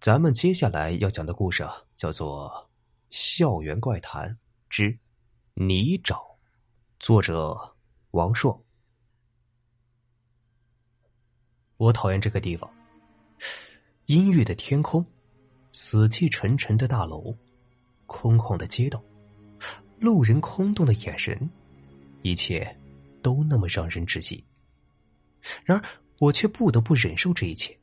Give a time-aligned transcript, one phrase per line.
[0.00, 2.50] 咱们接下来要讲的故事啊，叫做
[3.10, 4.34] 《校园怪谈
[4.70, 4.98] 之
[5.52, 6.14] 泥沼》，
[6.98, 7.54] 作者
[8.12, 8.64] 王硕。
[11.76, 12.72] 我讨厌这个地方，
[14.06, 15.04] 阴郁的天空，
[15.72, 17.36] 死气沉沉的大楼，
[18.06, 19.02] 空旷的街道，
[19.98, 21.38] 路人空洞的眼神，
[22.22, 22.74] 一切
[23.20, 24.42] 都那么让人窒息。
[25.62, 25.84] 然而，
[26.20, 27.78] 我却不得不忍受这一切。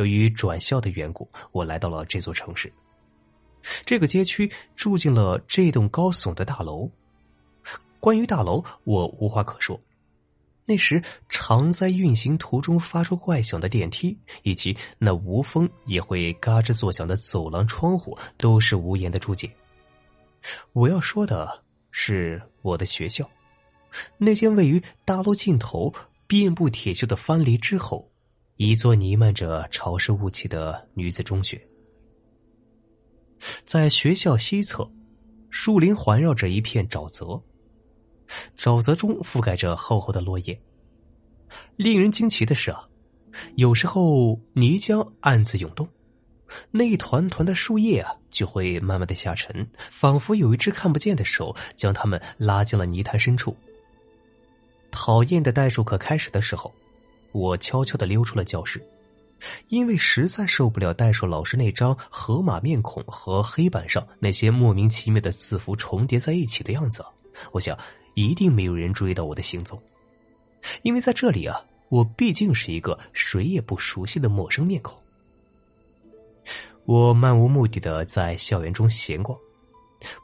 [0.00, 2.72] 由于转校的缘故，我来到了这座城市。
[3.84, 6.90] 这个街区住进了这栋高耸的大楼。
[8.00, 9.78] 关于大楼，我无话可说。
[10.64, 19.50] 那时常在运行途中发出怪响的电梯，以及那无风也会嘎吱作响的走廊窗户，都是无言的注解。
[20.72, 23.28] 我要说的是我的学校，
[24.16, 25.92] 那间位于大楼尽头、
[26.26, 28.09] 遍布铁锈的藩篱之后。
[28.62, 31.58] 一座弥漫着潮湿雾气的女子中学，
[33.64, 34.86] 在学校西侧，
[35.48, 37.42] 树林环绕着一片沼泽，
[38.58, 40.60] 沼泽中覆盖着厚厚的落叶。
[41.76, 42.86] 令人惊奇的是啊，
[43.56, 45.88] 有时候泥浆暗自涌动，
[46.70, 53.56] 那一团团的树叶啊就会慢慢的下沉，仿佛有一只看不见的手将它们拉进了泥潭深处。
[54.90, 56.70] 讨厌的代数课开始的时候。
[57.32, 58.84] 我悄悄的溜出了教室，
[59.68, 67.04] 因为实在受不了代数老师那张河马面孔和黑板上那些莫名其妙的字符重叠在一起的样子。
[67.52, 67.78] 我想，
[68.14, 69.80] 一定没有人注意到我的行踪，
[70.82, 71.58] 因为在这里啊，
[71.88, 75.00] 我毕竟是一个谁也不熟悉的陌生面孔。
[76.84, 79.38] 我漫无目的的在校园中闲逛，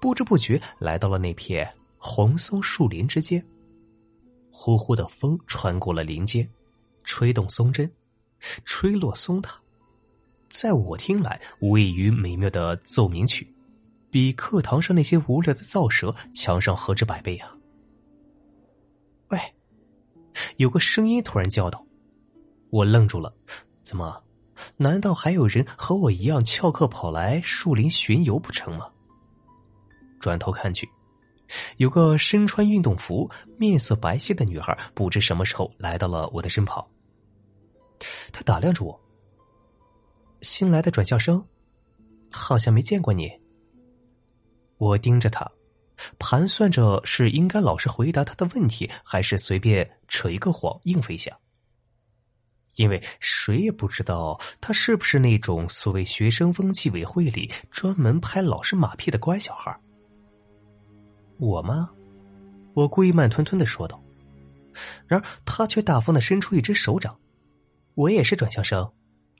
[0.00, 3.44] 不知不觉来到了那片红松树林之间。
[4.52, 6.48] 呼呼的风穿过了林间。
[7.04, 7.90] 吹动松针，
[8.64, 9.60] 吹落松塔，
[10.48, 13.52] 在我听来，无异于美妙的奏鸣曲，
[14.10, 17.56] 比课堂上那些无聊的造舌强上何止百倍啊！
[19.28, 19.38] 喂，
[20.56, 21.84] 有个声音突然叫道，
[22.70, 23.34] 我愣住了，
[23.82, 24.22] 怎么？
[24.76, 28.86] 难道还有人和我一样翘课跑来树林巡游不成吗？
[30.20, 30.88] 转头看去。
[31.76, 36.84] 有个身穿运动服、面色白皙的女孩，不知什么时候来到了我的身旁。
[38.32, 39.00] 她打量着我，
[40.40, 41.44] 新来的转校生，
[42.30, 43.30] 好像没见过你。
[44.78, 45.48] 我盯着她，
[46.18, 51.38] 盘算着是应该老实回答她的问题，还是随便扯一个谎应付一下。
[52.76, 59.78] 因为谁也不知道她是不是那种所谓学生风纪委会里专门拍老师马屁的乖小孩。
[61.38, 61.90] 我吗？
[62.74, 64.02] 我故意慢吞吞的说道，
[65.06, 67.18] 然而他却大方的伸出一只手掌。
[67.94, 68.90] 我也是转校生，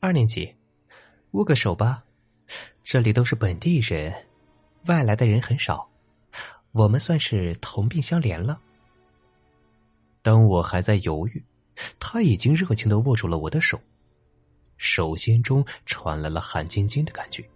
[0.00, 0.52] 二年级，
[1.32, 2.02] 握个手吧。
[2.82, 4.12] 这里都是本地人，
[4.86, 5.88] 外来的人很少，
[6.72, 8.60] 我们算是同病相怜了。
[10.22, 11.44] 当我还在犹豫，
[12.00, 13.80] 他已经热情的握住了我的手，
[14.76, 17.48] 手心中传来了汗津津的感觉，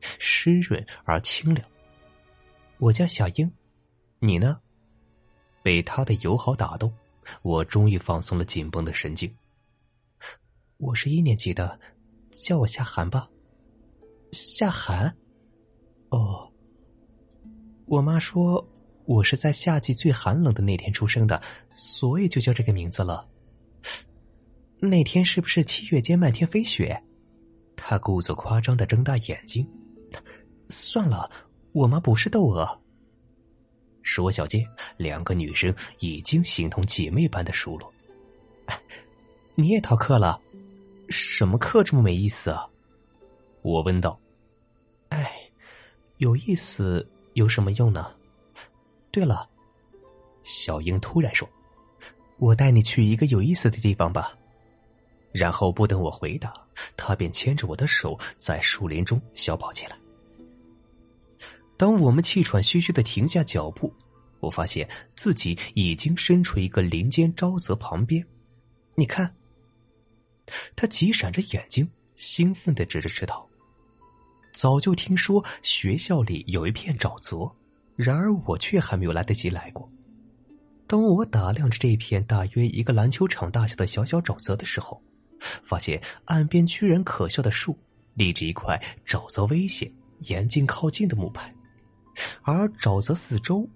[0.00, 1.68] 湿润而清凉。
[2.78, 3.52] 我叫小英。
[4.22, 4.60] 你呢？
[5.62, 6.92] 被他的友好打动，
[7.40, 9.34] 我终于放松了紧绷的神经。
[10.76, 11.80] 我是一年级的，
[12.30, 13.26] 叫我夏寒吧。
[14.32, 15.10] 夏寒？
[16.10, 16.46] 哦，
[17.86, 18.62] 我妈说
[19.06, 21.40] 我是在夏季最寒冷的那天出生的，
[21.74, 23.26] 所以就叫这个名字了。
[24.80, 27.02] 那天是不是七月间漫天飞雪？
[27.74, 29.66] 他故作夸张的睁大眼睛。
[30.68, 31.30] 算了，
[31.72, 32.82] 我妈不是窦娥。
[34.02, 34.64] 说小间，
[34.96, 37.92] 两个女生已经形同姐妹般的熟络。
[39.54, 40.40] 你也逃课了？
[41.08, 42.66] 什么课这么没意思啊？
[43.62, 44.18] 我问道。
[45.08, 45.32] 哎，
[46.18, 48.14] 有意思有什么用呢？
[49.10, 49.48] 对了，
[50.44, 51.48] 小英突然说
[52.38, 54.32] ：“我带你去一个有意思的地方吧。”
[55.32, 56.52] 然后不等我回答，
[56.96, 59.96] 她便牵着我的手在树林中小跑起来。
[61.80, 63.90] 当我们气喘吁吁的停下脚步，
[64.40, 68.22] 我发现自己已经身处一个林间沼泽旁边。
[68.96, 69.34] 你看，
[70.76, 73.42] 他急闪着眼睛，兴奋的指着池塘。
[74.52, 77.50] 早就听说学校里有一片沼泽，
[77.96, 79.90] 然而我却还没有来得及来过。
[80.86, 85.02] 当我打量着这片大约一个篮球场大小的小小沼泽的时候，
[85.40, 87.74] 发现岸边居然可笑的树
[88.12, 89.90] 立着一块“沼泽危险，
[90.26, 91.50] 严禁靠近”的木牌。
[92.42, 93.68] 而沼泽四周，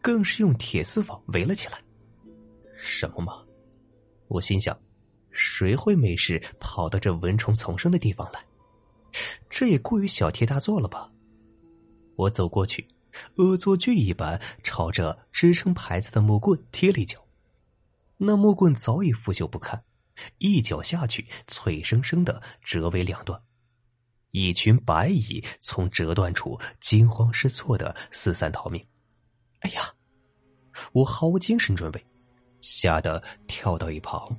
[0.00, 1.78] 更是用铁丝网围了起来。
[2.76, 3.42] 什么吗？
[4.28, 4.78] 我心想，
[5.30, 8.44] 谁会没事跑到这蚊虫丛生的地方来？
[9.50, 11.10] 这也过于小题大做了吧？
[12.16, 12.86] 我走过去，
[13.36, 17.18] 恶作剧一般朝着支撑牌子的木棍踢了一脚，
[18.16, 19.82] 那木棍早已腐朽不堪，
[20.38, 23.40] 一脚下去，脆生生的折为两段。
[24.32, 28.84] 一群白蚁从折断处惊慌失措的四散逃命。
[29.60, 29.82] 哎呀！
[30.92, 32.04] 我毫无精神准备，
[32.62, 34.34] 吓得跳到一旁。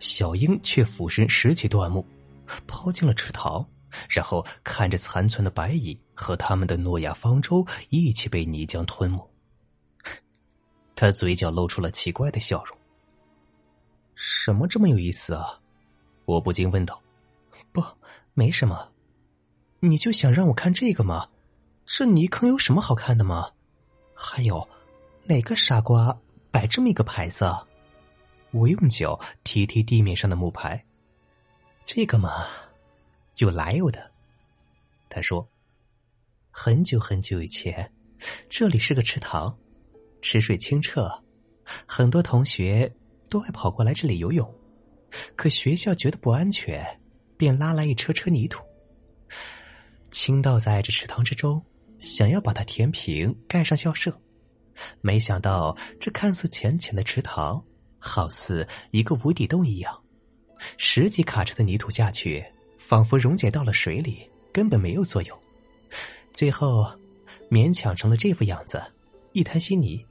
[0.00, 2.06] 小英却俯身拾起断木，
[2.66, 3.66] 抛进了池塘，
[4.10, 9.30] 然后看着残存的白蚁和他们的诺亚方舟一起被泥浆吞没。
[10.94, 12.76] 他嘴角露出了奇怪的笑容。
[14.14, 15.58] 什么这么有意思啊？
[16.26, 17.02] 我不禁问道。
[17.72, 17.82] 不，
[18.34, 18.92] 没什么。
[19.80, 21.28] 你就想让我看这个吗？
[21.84, 23.50] 这泥坑有什么好看的吗？
[24.14, 24.66] 还有。
[25.28, 26.16] 哪个傻瓜
[26.52, 27.44] 摆这么一个牌子？
[28.52, 30.82] 我用脚踢踢地面上的木牌。
[31.84, 32.44] 这个嘛，
[33.38, 34.10] 有来由的。
[35.08, 35.46] 他说
[36.50, 37.92] ：“很久很久以前，
[38.48, 39.56] 这里是个池塘，
[40.20, 41.10] 池水清澈，
[41.86, 42.92] 很多同学
[43.28, 44.52] 都爱跑过来这里游泳。
[45.36, 47.00] 可学校觉得不安全，
[47.36, 48.65] 便拉来一车车泥土。
[50.10, 51.62] 倾倒在这池塘之中，
[51.98, 54.16] 想要把它填平，盖上校舍。”
[55.00, 57.62] 没想到，这看似浅浅的池塘，
[57.98, 59.98] 好似一个无底洞一样。
[60.76, 62.44] 十几卡车的泥土下去，
[62.78, 65.38] 仿佛溶解到了水里，根本没有作用。
[66.32, 66.86] 最后，
[67.50, 68.82] 勉强成了这副样子，
[69.32, 70.04] 一滩稀泥，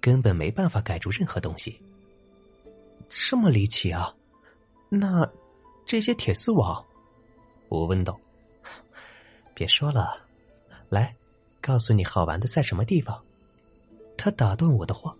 [0.00, 1.80] 根本没办法盖住任何东西。
[3.08, 4.12] 这么离奇啊！
[4.88, 5.24] 那
[5.86, 6.84] 这些铁丝网，
[7.68, 8.18] 我问道。
[9.54, 10.26] 别说了，
[10.88, 11.14] 来，
[11.60, 13.22] 告诉你好玩的在什么地方。
[14.16, 15.14] 他打断我的话，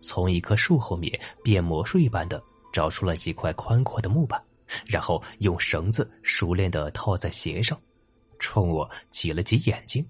[0.00, 2.42] 从一棵树后面变魔术一般的
[2.72, 4.42] 找出了几块宽阔的木板，
[4.86, 7.80] 然后用绳子熟练的套在鞋上，
[8.38, 10.06] 冲我挤了挤眼睛。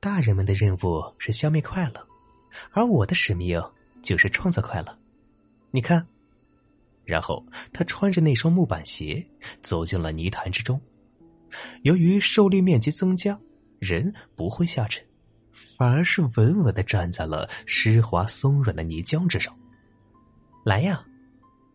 [0.00, 2.06] 大人们的任务是消灭快乐，
[2.72, 3.62] 而我的使命
[4.02, 4.98] 就是创造快乐。
[5.70, 6.06] 你看，
[7.04, 9.24] 然后他穿着那双木板鞋
[9.60, 10.80] 走进了泥潭之中。
[11.82, 13.38] 由于受力面积增加，
[13.78, 15.04] 人不会下沉。
[15.52, 19.54] 反而是稳稳的站在了湿滑松软的泥浆之上。
[20.64, 21.04] 来呀，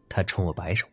[0.09, 0.88] 他冲我摆手。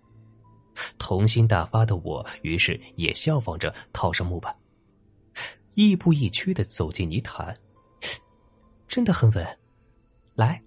[0.98, 4.54] 童心大发的我，于是也效仿着套上木板，
[5.74, 7.56] 亦步亦趋的走进泥潭。
[8.86, 9.58] 真的很稳。
[10.34, 10.62] 来，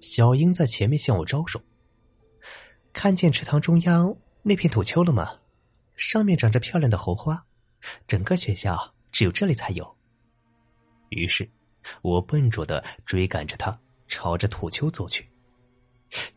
[0.00, 1.60] 小英在前面向我招手。
[2.92, 5.39] 看见池塘中央那片土丘了吗？
[6.00, 7.44] 上面长着漂亮的红花，
[8.06, 9.96] 整个学校只有这里才有。
[11.10, 11.46] 于是，
[12.00, 15.28] 我笨拙的追赶着他，朝着土丘走去。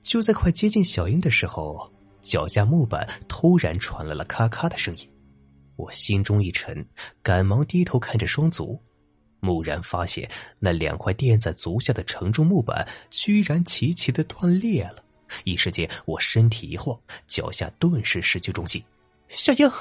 [0.01, 1.89] 就在快接近小樱的时候，
[2.19, 5.09] 脚下木板突然传来了咔咔的声音。
[5.77, 6.85] 我心中一沉，
[7.21, 8.77] 赶忙低头看着双足，
[9.39, 10.29] 蓦然发现
[10.59, 15.01] 那两块垫在足下的承重木板居然齐齐的断裂了。
[15.45, 18.83] 一时间，我身体一晃，脚下顿时失去重心。
[19.27, 19.71] 小英。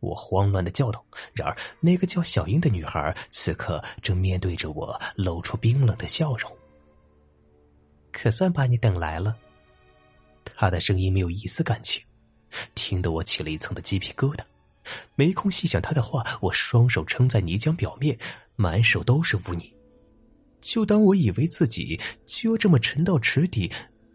[0.00, 6.54] 我慌乱的叫道，然而那个叫小英的女孩此刻正面对着我，露出冰冷的笑容。
[8.12, 9.36] 可算把你等来了。
[10.54, 12.02] 她的声音没有一丝感情，
[12.74, 14.40] 听得我起了一层的鸡皮疙瘩。
[15.16, 18.16] 没空细想她的话，我双手撑在泥浆表面，
[18.54, 19.74] 满手都是污泥。
[20.60, 23.72] 就当我以为自己就这么沉到池底，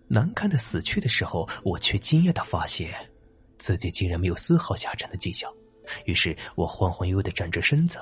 [0.07, 2.93] 难堪的死去的时候，我却惊讶的发现，
[3.61, 5.49] 自己竟然没有丝毫下沉的迹象。
[6.05, 8.01] 于是我晃晃悠悠的站直身子，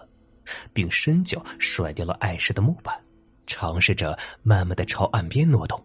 [0.74, 3.00] 并伸脚甩掉了碍事的木板，
[3.46, 5.84] 尝试着慢慢的朝岸边挪动。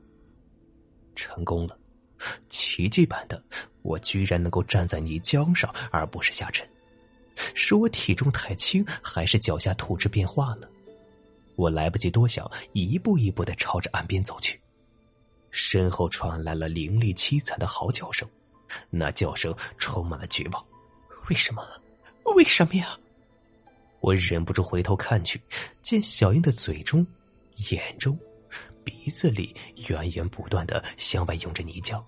[1.15, 1.77] 成功了，
[2.49, 3.43] 奇迹般的，
[3.83, 6.67] 我居然能够站在泥浆上，而不是下沉。
[7.55, 10.71] 是我体重太轻，还是脚下土质变化了？
[11.57, 14.61] 我来不及多想，一步一步的朝着岸边走去。
[15.51, 18.29] 身后传来了凌厉凄惨的嚎叫声，
[18.91, 20.65] 那叫声充满了绝望。
[21.29, 21.67] 为什么？
[22.35, 22.99] 为什么呀？
[24.01, 25.41] 我忍不住回头看去，
[25.81, 27.07] 见小英的嘴中、
[27.71, 28.19] 眼中、
[28.83, 29.55] 鼻子里
[29.89, 32.03] 源源不断的向外涌着泥浆，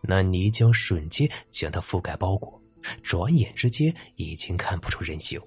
[0.00, 2.58] 那泥浆瞬间将她覆盖包裹，
[3.02, 5.40] 转眼之间已经看不出人形，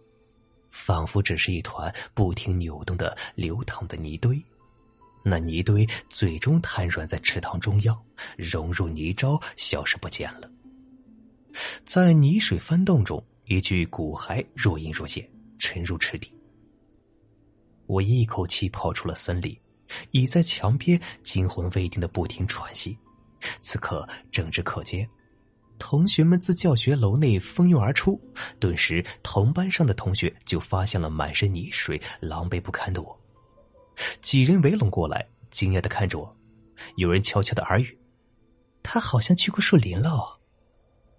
[0.70, 4.40] 仿佛只是一团不停扭动的流淌的泥堆。
[5.26, 8.00] 那泥堆最终瘫软在池塘中央，
[8.38, 10.50] 融入泥沼，消失不见了。
[11.84, 13.22] 在泥水翻动中。
[13.48, 15.24] 一具骨骸若隐若现，
[15.60, 16.34] 沉入池底。
[17.86, 19.56] 我一口气跑出了森林，
[20.10, 22.98] 倚在墙边，惊魂未定的不停喘息。
[23.62, 25.08] 此刻，正值课间，
[25.78, 28.20] 同学们自教学楼内蜂拥而出，
[28.60, 33.25] 顿时同班上的同学就发现了满身泥水、狼狈不堪的我。
[34.22, 36.38] 几人围拢过来，惊讶的看着我，
[36.98, 37.98] 有人悄悄的耳语
[38.84, 40.40] ：“他好像去过树林了，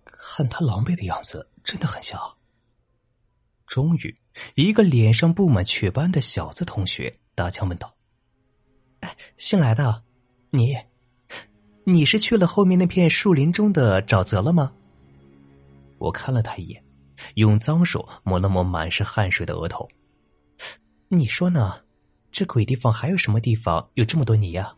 [0.04, 2.20] 看他狼狈的样子，真的很像。”
[3.66, 4.16] 终于，
[4.54, 7.92] 一个脸上布满雀斑的小子同学搭腔问道
[9.00, 10.04] ：“哎，新来的，
[10.50, 10.76] 你，
[11.84, 14.72] 你是去了后面那片树林中的沼泽了吗？”
[15.98, 16.84] 我看了他一眼，
[17.34, 19.88] 用脏手抹了抹满是汗水的额头。
[21.08, 21.80] 你说呢？
[22.36, 24.70] 这鬼地方还有什么地方有这么多泥呀？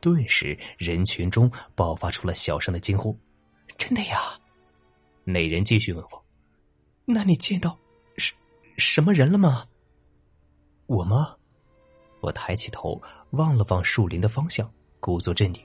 [0.00, 3.16] 顿时，人群中爆发出了小声的惊呼
[3.78, 4.18] ：“真的呀！”
[5.22, 6.24] 那人继续问我
[7.06, 7.78] ：“那你见到
[8.16, 8.34] 什
[8.76, 9.68] 什么人了吗？”
[10.86, 11.36] 我吗？
[12.20, 13.00] 我抬起头
[13.30, 15.64] 望了望树林的方向，故作镇定：“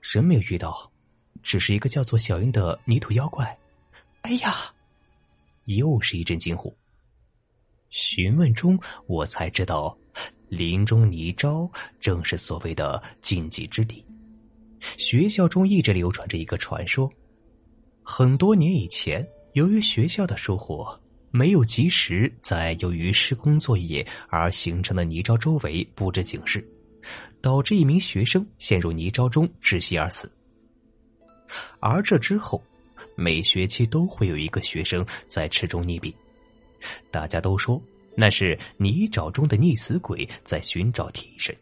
[0.00, 0.90] 人没有遇到，
[1.42, 3.54] 只是一个叫做小英的泥土妖怪。”
[4.24, 4.50] 哎呀！
[5.66, 6.74] 又是一阵惊呼。
[7.90, 9.96] 询问中，我才知道，
[10.48, 14.04] 林中泥沼正是所谓的禁忌之地。
[14.80, 17.10] 学校中一直流传着一个传说：
[18.02, 20.86] 很多年以前，由于学校的疏忽，
[21.30, 26.66] 没有及时在由于施工作业而形成的泥沼周围布置警示，
[27.40, 30.30] 导致一名学生陷入泥沼中窒息而死。
[31.80, 32.62] 而这之后，
[33.16, 36.12] 每学期都会有一个学生在池中溺毙。
[37.10, 37.80] 大家都说
[38.14, 41.54] 那是泥沼中的溺死鬼在寻找替身。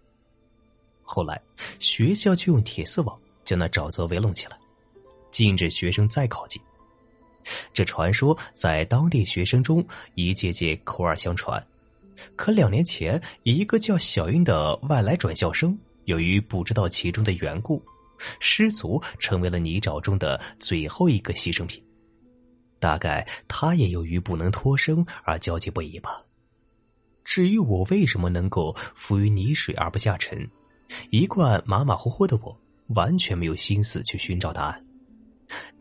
[1.02, 1.40] 后来
[1.78, 4.58] 学校就用铁丝网将那沼泽围拢起来，
[5.30, 6.60] 禁止学生再靠近。
[7.72, 11.64] 这传说在当地学生中一届届口耳相传。
[12.34, 17.80] 可两年前，一个叫小英的外来转校生，由于不知道其中的缘故，
[18.40, 21.80] 失足成为了泥沼中的最后一个牺牲品。
[22.78, 26.22] 大概他也由于不能脱生而焦急不已吧。
[27.24, 30.48] 至于我为什么能够浮于泥水而不下沉，
[31.10, 32.56] 一贯马马虎虎的我
[32.88, 34.86] 完全没有心思去寻找答案。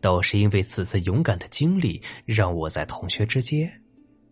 [0.02, 3.72] 倒是因为此次勇敢的经历，让我在同学之间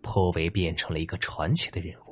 [0.02, 2.03] 颇为变成了一个传奇的人物。